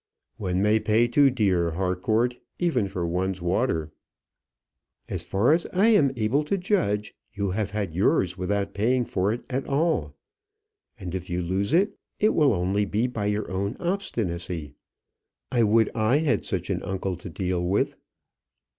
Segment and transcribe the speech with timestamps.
[0.37, 3.91] "One may pay too dear, Harcourt, even for one's water."
[5.07, 9.31] "As far as I am able to judge, you have had yours without paying for
[9.31, 10.15] it at all;
[10.99, 14.73] and if you lose it, it will only be by your own obstinacy.
[15.51, 17.95] I would I had such an uncle to deal with."